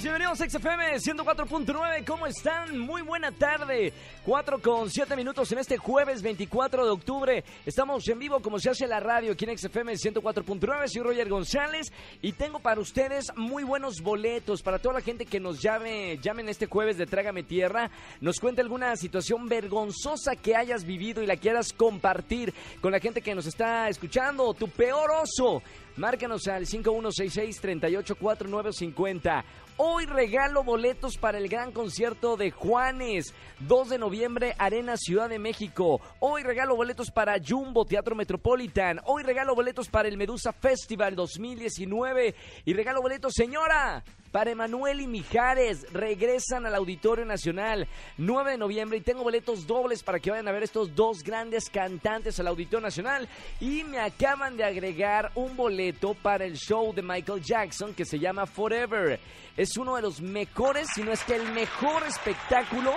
bienvenidos 0.00 0.40
a 0.40 0.48
XFM 0.48 0.96
104.9, 0.96 2.04
¿cómo 2.06 2.26
están? 2.26 2.78
Muy 2.78 3.02
buena 3.02 3.30
tarde, 3.30 3.92
4 4.24 4.58
con 4.62 4.88
7 4.88 5.14
minutos 5.16 5.52
en 5.52 5.58
este 5.58 5.76
jueves 5.76 6.22
24 6.22 6.86
de 6.86 6.90
octubre, 6.90 7.44
estamos 7.66 8.08
en 8.08 8.18
vivo 8.18 8.40
como 8.40 8.58
se 8.58 8.70
hace 8.70 8.86
la 8.86 9.00
radio 9.00 9.32
aquí 9.32 9.44
en 9.44 9.56
XFM 9.56 9.92
104.9, 9.92 10.88
soy 10.88 11.02
Roger 11.02 11.28
González 11.28 11.92
y 12.22 12.32
tengo 12.32 12.58
para 12.58 12.80
ustedes 12.80 13.26
muy 13.36 13.64
buenos 13.64 14.00
boletos 14.00 14.62
para 14.62 14.78
toda 14.78 14.94
la 14.94 15.02
gente 15.02 15.26
que 15.26 15.38
nos 15.38 15.60
llame, 15.60 16.18
llamen 16.22 16.48
este 16.48 16.66
jueves 16.66 16.96
de 16.96 17.04
Trágame 17.04 17.42
Tierra, 17.42 17.90
nos 18.22 18.40
cuente 18.40 18.62
alguna 18.62 18.96
situación 18.96 19.46
vergonzosa 19.46 20.36
que 20.36 20.56
hayas 20.56 20.84
vivido 20.84 21.22
y 21.22 21.26
la 21.26 21.36
quieras 21.36 21.74
compartir 21.74 22.54
con 22.80 22.92
la 22.92 22.98
gente 22.98 23.20
que 23.20 23.34
nos 23.34 23.46
está 23.46 23.90
escuchando, 23.90 24.54
tu 24.54 24.68
peor 24.68 25.10
oso, 25.22 25.62
Márcanos 25.96 26.46
al 26.48 26.66
5166-384950. 26.66 29.44
Hoy 29.76 30.06
regalo 30.06 30.64
boletos 30.64 31.16
para 31.16 31.38
el 31.38 31.48
gran 31.48 31.70
concierto 31.72 32.36
de 32.36 32.50
Juanes, 32.50 33.32
2 33.60 33.90
de 33.90 33.98
noviembre, 33.98 34.54
Arena 34.58 34.96
Ciudad 34.96 35.28
de 35.28 35.38
México. 35.38 36.00
Hoy 36.20 36.42
regalo 36.42 36.74
boletos 36.76 37.10
para 37.10 37.36
Jumbo 37.44 37.84
Teatro 37.84 38.14
Metropolitan. 38.14 39.00
Hoy 39.04 39.22
regalo 39.22 39.54
boletos 39.54 39.88
para 39.88 40.08
el 40.08 40.16
Medusa 40.16 40.52
Festival 40.52 41.16
2019. 41.16 42.34
Y 42.64 42.72
regalo 42.74 43.02
boletos, 43.02 43.32
señora, 43.34 44.04
para 44.32 44.50
Emanuel 44.50 45.00
y 45.00 45.06
Mijares. 45.06 45.86
Regresan 45.92 46.66
al 46.66 46.74
Auditorio 46.74 47.24
Nacional 47.24 47.86
9 48.16 48.52
de 48.52 48.58
noviembre 48.58 48.98
y 48.98 49.02
tengo 49.02 49.22
boletos 49.22 49.66
dobles 49.66 50.02
para 50.02 50.18
que 50.18 50.30
vayan 50.30 50.48
a 50.48 50.52
ver 50.52 50.64
estos 50.64 50.96
dos 50.96 51.22
grandes 51.22 51.70
cantantes 51.70 52.40
al 52.40 52.48
Auditorio 52.48 52.80
Nacional. 52.80 53.28
Y 53.60 53.84
me 53.84 54.00
acaban 54.00 54.56
de 54.56 54.64
agregar 54.64 55.30
un 55.36 55.56
boleto 55.56 56.14
para 56.14 56.44
el 56.44 56.56
show 56.56 56.92
de 56.92 57.02
Michael 57.02 57.42
Jackson 57.42 57.94
que 57.94 58.04
se 58.04 58.18
llama 58.18 58.46
Forever 58.46 59.20
es 59.56 59.76
uno 59.76 59.96
de 59.96 60.02
los 60.02 60.20
mejores, 60.20 60.88
si 60.94 61.02
no 61.02 61.12
es 61.12 61.22
que 61.24 61.34
el 61.34 61.52
mejor 61.52 62.02
espectáculo 62.04 62.92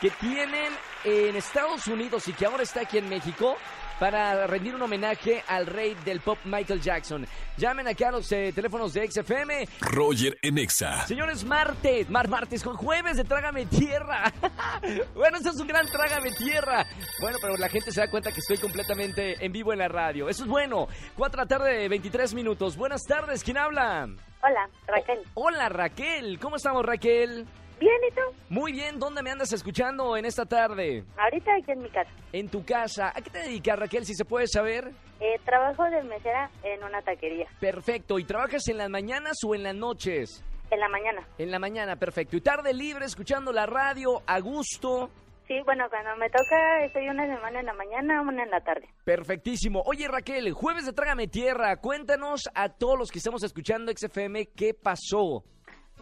que 0.00 0.10
tienen 0.10 0.72
en 1.04 1.36
Estados 1.36 1.86
Unidos 1.86 2.28
y 2.28 2.32
que 2.32 2.44
ahora 2.44 2.62
está 2.62 2.82
aquí 2.82 2.98
en 2.98 3.08
México 3.08 3.56
para 4.02 4.48
rendir 4.48 4.74
un 4.74 4.82
homenaje 4.82 5.44
al 5.46 5.64
rey 5.64 5.96
del 6.04 6.18
pop 6.18 6.36
Michael 6.44 6.80
Jackson. 6.80 7.24
Llamen 7.56 7.86
aquí 7.86 8.02
a 8.02 8.10
los 8.10 8.32
eh, 8.32 8.50
teléfonos 8.52 8.92
de 8.94 9.08
XFM. 9.08 9.68
Roger 9.80 10.36
en 10.42 10.58
Exa. 10.58 11.06
Señores, 11.06 11.44
martes, 11.44 12.10
mar 12.10 12.26
martes 12.26 12.64
con 12.64 12.76
jueves 12.76 13.16
de 13.16 13.22
Trágame 13.22 13.64
Tierra. 13.66 14.32
bueno, 15.14 15.38
eso 15.38 15.50
es 15.50 15.60
un 15.60 15.68
gran 15.68 15.86
Trágame 15.86 16.32
Tierra. 16.32 16.84
Bueno, 17.20 17.38
pero 17.40 17.56
la 17.56 17.68
gente 17.68 17.92
se 17.92 18.00
da 18.00 18.10
cuenta 18.10 18.32
que 18.32 18.40
estoy 18.40 18.58
completamente 18.58 19.36
en 19.38 19.52
vivo 19.52 19.72
en 19.72 19.78
la 19.78 19.86
radio. 19.86 20.28
Eso 20.28 20.42
es 20.42 20.48
bueno. 20.48 20.88
Cuatro 21.16 21.38
de 21.38 21.44
la 21.44 21.58
tarde, 21.58 21.88
23 21.88 22.34
minutos. 22.34 22.76
Buenas 22.76 23.04
tardes, 23.04 23.44
¿quién 23.44 23.56
habla? 23.56 24.08
Hola, 24.42 24.68
Raquel. 24.88 25.20
hola, 25.34 25.68
Raquel. 25.68 26.40
¿Cómo 26.40 26.56
estamos, 26.56 26.84
Raquel? 26.84 27.46
Bien, 27.82 27.96
¿y 28.08 28.14
tú? 28.14 28.20
Muy 28.48 28.70
bien. 28.70 29.00
¿Dónde 29.00 29.24
me 29.24 29.32
andas 29.32 29.52
escuchando 29.52 30.16
en 30.16 30.24
esta 30.24 30.46
tarde? 30.46 31.02
Ahorita 31.18 31.50
aquí 31.60 31.72
en 31.72 31.82
mi 31.82 31.90
casa. 31.90 32.10
En 32.32 32.48
tu 32.48 32.64
casa. 32.64 33.08
¿A 33.08 33.20
qué 33.20 33.28
te 33.28 33.40
dedicas, 33.40 33.76
Raquel, 33.76 34.04
si 34.06 34.14
se 34.14 34.24
puede 34.24 34.46
saber? 34.46 34.92
Eh, 35.18 35.40
trabajo 35.44 35.82
de 35.90 36.00
mesera 36.04 36.48
en 36.62 36.84
una 36.84 37.02
taquería. 37.02 37.48
Perfecto. 37.58 38.20
¿Y 38.20 38.24
trabajas 38.24 38.68
en 38.68 38.78
las 38.78 38.88
mañanas 38.88 39.36
o 39.44 39.56
en 39.56 39.64
las 39.64 39.74
noches? 39.74 40.44
En 40.70 40.78
la 40.78 40.88
mañana. 40.88 41.26
En 41.38 41.50
la 41.50 41.58
mañana, 41.58 41.96
perfecto. 41.96 42.36
¿Y 42.36 42.40
tarde 42.40 42.72
libre 42.72 43.04
escuchando 43.04 43.52
la 43.52 43.66
radio 43.66 44.22
a 44.28 44.38
gusto? 44.38 45.10
Sí, 45.48 45.54
bueno, 45.64 45.84
cuando 45.90 46.14
me 46.18 46.30
toca 46.30 46.84
estoy 46.84 47.08
una 47.08 47.26
semana 47.26 47.58
en 47.58 47.66
la 47.66 47.74
mañana, 47.74 48.22
una 48.22 48.44
en 48.44 48.50
la 48.50 48.60
tarde. 48.60 48.88
Perfectísimo. 49.02 49.82
Oye, 49.86 50.06
Raquel, 50.06 50.52
jueves 50.52 50.86
de 50.86 50.92
Trágame 50.92 51.26
Tierra, 51.26 51.76
cuéntanos 51.78 52.48
a 52.54 52.68
todos 52.68 52.96
los 52.96 53.10
que 53.10 53.18
estamos 53.18 53.42
escuchando 53.42 53.90
XFM 53.92 54.46
qué 54.54 54.72
pasó. 54.72 55.42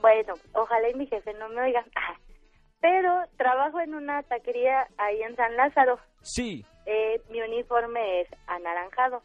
Bueno, 0.00 0.34
ojalá 0.54 0.88
y 0.90 0.94
mi 0.94 1.06
jefe 1.06 1.32
no 1.34 1.48
me 1.48 1.62
oiga. 1.62 1.84
Pero 2.80 3.24
trabajo 3.36 3.80
en 3.80 3.94
una 3.94 4.22
taquería 4.22 4.86
ahí 4.96 5.22
en 5.22 5.36
San 5.36 5.56
Lázaro. 5.56 5.98
Sí. 6.22 6.64
Eh, 6.86 7.20
mi 7.30 7.40
uniforme 7.42 8.22
es 8.22 8.28
anaranjado. 8.46 9.22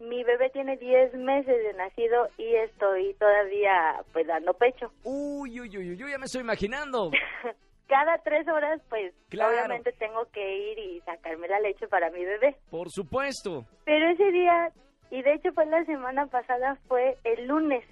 Mi 0.00 0.22
bebé 0.22 0.50
tiene 0.50 0.76
10 0.76 1.14
meses 1.14 1.62
de 1.62 1.72
nacido 1.74 2.28
y 2.36 2.54
estoy 2.56 3.14
todavía 3.14 4.02
pues 4.12 4.26
dando 4.26 4.52
pecho. 4.52 4.92
Uy, 5.04 5.60
uy, 5.60 5.78
uy, 5.78 5.90
uy, 5.90 5.96
yo 5.96 6.08
ya 6.08 6.18
me 6.18 6.26
estoy 6.26 6.42
imaginando. 6.42 7.10
cada 7.86 8.18
tres 8.18 8.46
horas, 8.48 8.80
pues 8.88 9.14
obviamente 9.32 9.92
tengo 9.92 10.24
que 10.32 10.72
ir 10.72 10.78
y 10.78 11.00
sacarme 11.02 11.48
la 11.48 11.60
leche 11.60 11.86
para 11.88 12.10
mi 12.10 12.24
bebé. 12.24 12.56
Por 12.70 12.90
supuesto. 12.90 13.66
Pero 13.84 14.08
ese 14.10 14.30
día, 14.32 14.72
y 15.10 15.22
de 15.22 15.34
hecho 15.34 15.52
fue 15.52 15.66
la 15.66 15.84
semana 15.84 16.26
pasada, 16.26 16.76
fue 16.88 17.16
el 17.24 17.46
lunes. 17.46 17.84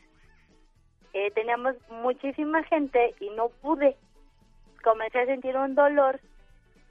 Eh, 1.22 1.31
teníamos 1.31 1.77
muchísima 1.88 2.65
gente 2.65 3.15
y 3.21 3.31
no 3.31 3.49
pude. 3.49 3.97
Comencé 4.83 5.21
a 5.21 5.27
sentir 5.27 5.56
un 5.56 5.77
dolor 5.77 6.21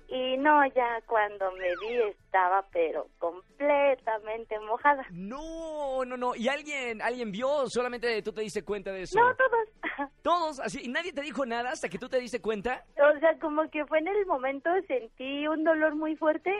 y 0.07 0.37
no, 0.37 0.65
ya 0.67 1.01
cuando 1.05 1.51
me 1.51 1.67
vi 1.81 1.97
estaba 2.09 2.65
pero 2.71 3.07
completamente 3.19 4.57
mojada. 4.59 5.05
No, 5.11 6.05
no, 6.05 6.15
no. 6.15 6.33
¿Y 6.33 6.47
alguien 6.47 7.01
alguien 7.01 7.31
vio 7.31 7.67
solamente 7.67 8.21
tú 8.21 8.31
te 8.31 8.41
diste 8.41 8.63
cuenta 8.63 8.93
de 8.93 9.01
eso? 9.01 9.19
No, 9.19 9.35
todos. 9.35 10.11
Todos, 10.21 10.59
así. 10.61 10.79
¿Y 10.83 10.87
nadie 10.87 11.11
te 11.11 11.21
dijo 11.21 11.45
nada 11.45 11.71
hasta 11.71 11.89
que 11.89 11.97
tú 11.97 12.07
te 12.07 12.19
diste 12.19 12.41
cuenta? 12.41 12.85
O 12.95 13.19
sea, 13.19 13.37
como 13.39 13.69
que 13.69 13.85
fue 13.85 13.99
en 13.99 14.07
el 14.07 14.25
momento 14.25 14.69
sentí 14.87 15.45
un 15.45 15.65
dolor 15.65 15.95
muy 15.95 16.15
fuerte 16.15 16.51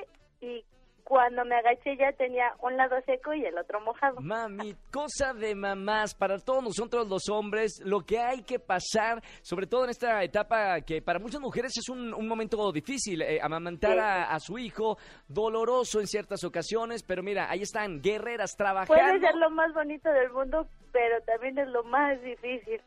y 0.42 0.66
cuando 1.11 1.44
me 1.44 1.57
agaché 1.57 1.97
ya 1.97 2.13
tenía 2.13 2.53
un 2.61 2.77
lado 2.77 2.95
seco 3.05 3.33
y 3.33 3.44
el 3.44 3.57
otro 3.57 3.81
mojado. 3.81 4.22
Mami, 4.22 4.73
cosa 4.94 5.33
de 5.33 5.53
mamás, 5.53 6.16
para 6.16 6.39
todos 6.39 6.63
nosotros 6.63 7.05
los 7.09 7.27
hombres, 7.27 7.81
lo 7.83 7.99
que 7.99 8.17
hay 8.17 8.44
que 8.44 8.59
pasar, 8.59 9.22
sobre 9.41 9.67
todo 9.67 9.83
en 9.83 9.89
esta 9.89 10.23
etapa 10.23 10.79
que 10.79 11.01
para 11.01 11.19
muchas 11.19 11.41
mujeres 11.41 11.73
es 11.77 11.89
un, 11.89 12.11
momento 12.25 12.72
difícil, 12.72 13.23
eh, 13.23 13.41
amamantar 13.41 13.99
a, 13.99 14.39
su 14.39 14.57
hijo, 14.57 14.97
doloroso 15.27 15.99
en 15.99 16.07
ciertas 16.07 16.45
ocasiones, 16.45 17.03
pero 17.03 17.22
mira, 17.22 17.51
ahí 17.51 17.61
están, 17.61 18.01
guerreras 18.01 18.55
trabajando. 18.55 18.93
Puede 18.93 19.19
ser 19.19 19.35
lo 19.35 19.49
más 19.49 19.73
bonito 19.73 20.09
del 20.13 20.31
mundo, 20.31 20.66
pero 20.93 21.19
también 21.23 21.57
es 21.57 21.67
lo 21.67 21.83
más 21.83 22.22
difícil. 22.22 22.79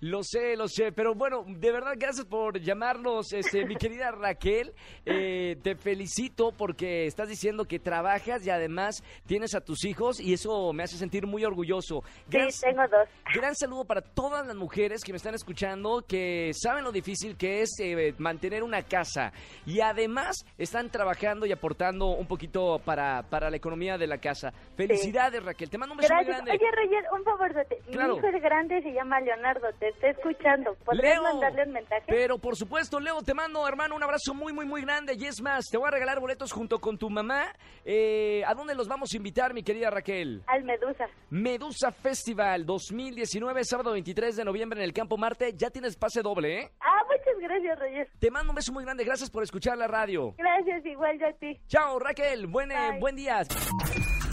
Lo 0.00 0.22
sé, 0.22 0.56
lo 0.56 0.66
sé, 0.66 0.92
pero 0.92 1.14
bueno, 1.14 1.44
de 1.46 1.72
verdad 1.72 1.92
gracias 1.94 2.24
por 2.24 2.58
llamarnos, 2.58 3.34
este, 3.34 3.66
mi 3.66 3.76
querida 3.76 4.10
Raquel. 4.18 4.72
Eh, 5.04 5.58
te 5.62 5.76
felicito 5.76 6.52
porque 6.56 7.04
estás 7.04 7.28
diciendo 7.28 7.66
que 7.66 7.78
trabajas 7.78 8.46
y 8.46 8.48
además 8.48 9.04
tienes 9.26 9.54
a 9.54 9.60
tus 9.60 9.84
hijos 9.84 10.18
y 10.18 10.32
eso 10.32 10.72
me 10.72 10.84
hace 10.84 10.96
sentir 10.96 11.26
muy 11.26 11.44
orgulloso. 11.44 12.02
sí, 12.30 12.38
tengo 12.62 12.88
dos. 12.88 13.08
Gran 13.34 13.54
saludo 13.54 13.84
para 13.84 14.00
todas 14.00 14.46
las 14.46 14.56
mujeres 14.56 15.04
que 15.04 15.12
me 15.12 15.18
están 15.18 15.34
escuchando, 15.34 16.02
que 16.08 16.52
saben 16.54 16.82
lo 16.82 16.92
difícil 16.92 17.36
que 17.36 17.60
es 17.60 17.78
eh, 17.78 18.14
mantener 18.16 18.62
una 18.62 18.82
casa 18.82 19.34
y 19.66 19.80
además 19.80 20.46
están 20.56 20.88
trabajando 20.88 21.44
y 21.44 21.52
aportando 21.52 22.16
un 22.16 22.26
poquito 22.26 22.80
para, 22.82 23.22
para 23.24 23.50
la 23.50 23.56
economía 23.56 23.98
de 23.98 24.06
la 24.06 24.16
casa. 24.16 24.50
Felicidades, 24.76 25.44
Raquel. 25.44 25.68
Te 25.68 25.76
mando 25.76 25.92
un 25.92 25.98
beso 25.98 26.14
muy 26.14 26.24
grande. 26.24 26.52
Oye, 26.52 26.70
Roger, 26.70 27.04
un 27.12 27.24
favor, 27.24 27.66
mi 27.86 27.94
hijo 27.94 28.26
es 28.28 28.42
grande, 28.42 28.82
se 28.82 28.92
llama 28.92 29.20
Leonardo. 29.20 29.68
Te 29.78 29.89
estoy 29.90 30.10
escuchando. 30.10 30.74
¿Podrías 30.84 31.22
mandarle 31.22 31.64
un 31.64 31.72
mensaje? 31.72 32.04
Pero 32.06 32.38
por 32.38 32.56
supuesto, 32.56 33.00
Leo, 33.00 33.22
te 33.22 33.34
mando, 33.34 33.66
hermano, 33.66 33.94
un 33.96 34.02
abrazo 34.02 34.34
muy, 34.34 34.52
muy, 34.52 34.66
muy 34.66 34.82
grande. 34.82 35.14
Y 35.18 35.26
es 35.26 35.40
más, 35.40 35.66
te 35.70 35.76
voy 35.78 35.88
a 35.88 35.90
regalar 35.90 36.20
boletos 36.20 36.52
junto 36.52 36.78
con 36.80 36.98
tu 36.98 37.10
mamá. 37.10 37.54
Eh, 37.84 38.42
¿A 38.46 38.54
dónde 38.54 38.74
los 38.74 38.88
vamos 38.88 39.12
a 39.12 39.16
invitar, 39.16 39.54
mi 39.54 39.62
querida 39.62 39.90
Raquel? 39.90 40.42
Al 40.46 40.64
Medusa. 40.64 41.06
Medusa 41.30 41.92
Festival 41.92 42.66
2019, 42.66 43.64
sábado 43.64 43.92
23 43.92 44.36
de 44.36 44.44
noviembre 44.44 44.80
en 44.80 44.84
el 44.84 44.92
Campo 44.92 45.16
Marte. 45.16 45.52
Ya 45.54 45.70
tienes 45.70 45.96
pase 45.96 46.22
doble, 46.22 46.60
¿eh? 46.60 46.70
Ah, 46.80 47.02
muchas 47.06 47.40
gracias, 47.40 47.78
Reyes. 47.78 48.08
Te 48.18 48.30
mando 48.30 48.50
un 48.50 48.56
beso 48.56 48.72
muy 48.72 48.84
grande. 48.84 49.04
Gracias 49.04 49.30
por 49.30 49.42
escuchar 49.42 49.76
la 49.76 49.86
radio. 49.86 50.34
Gracias, 50.36 50.84
igual 50.86 51.18
yo 51.18 51.26
a 51.26 51.32
ti. 51.32 51.60
Chao, 51.68 51.98
Raquel. 51.98 52.46
Buen, 52.46 52.70
eh, 52.72 52.98
buen 52.98 53.16
día. 53.16 53.42